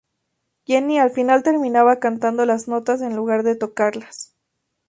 Jenny 0.65 0.97
al 0.97 1.11
final 1.11 1.43
terminaba 1.43 1.99
cantando 1.99 2.47
las 2.47 2.67
notas 2.67 3.03
en 3.03 3.15
lugar 3.15 3.43
de 3.43 3.55
tocarlas. 3.55 4.33